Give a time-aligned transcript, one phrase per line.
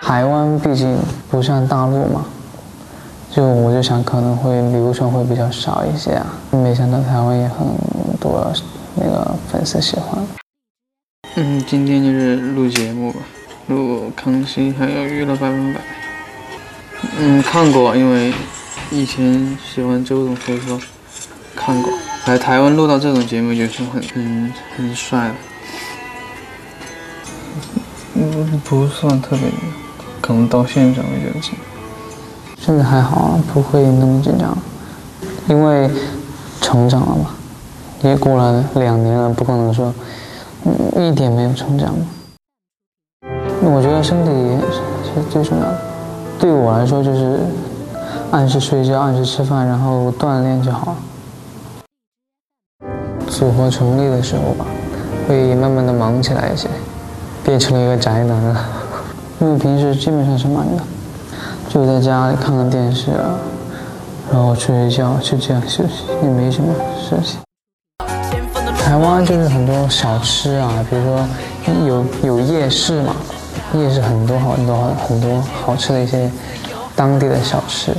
[0.00, 0.98] 台湾毕竟
[1.30, 2.24] 不像大陆嘛，
[3.30, 6.26] 就我就想可能会流程会比较少一些啊。
[6.50, 7.66] 没想到台湾也很
[8.18, 8.52] 多
[8.96, 10.18] 那个粉丝喜欢。
[11.36, 13.20] 嗯，今天就是录节目吧，
[13.68, 15.80] 录《康熙》还有《娱乐百分百》。
[17.18, 18.32] 嗯，看过，因为
[18.90, 20.80] 以前喜欢周董，所以说
[21.54, 21.92] 看过。
[22.26, 25.34] 来台湾录到这种节目就是很很很帅了。
[28.14, 29.48] 嗯，不算特别，
[30.30, 31.54] 可能到现场会觉得紧。
[32.56, 34.56] 现在还好，不会那么紧张，
[35.48, 35.90] 因为
[36.60, 37.30] 成长了嘛，
[38.02, 39.92] 也过了两年了，不可能说
[40.94, 42.06] 一点没有成长嘛。
[43.60, 44.30] 我觉得身体
[45.02, 45.78] 是最重要的，
[46.38, 47.40] 对我来说就是
[48.30, 50.96] 按时睡觉、按时吃饭，然后锻炼就好了。
[53.26, 54.64] 组合成立的时候吧，
[55.26, 56.68] 会慢慢的忙起来一些，
[57.42, 58.64] 变成了一个宅男了。
[59.40, 60.82] 因为平时基本上是满的，
[61.70, 63.40] 就在家里看看电视啊，
[64.30, 67.40] 然后睡睡觉，就这样休息，也没什么事情。
[68.76, 71.26] 台湾就是很多小吃啊，比如说
[71.86, 73.16] 有有夜市嘛，
[73.72, 74.76] 夜市很多很多
[75.08, 76.30] 很多好吃的一些
[76.94, 77.92] 当地的小吃。